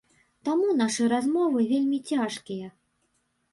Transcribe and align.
Таму 0.47 0.69
нашы 0.79 1.09
размовы 1.13 1.59
вельмі 1.73 2.01
цяжкія. 2.15 2.75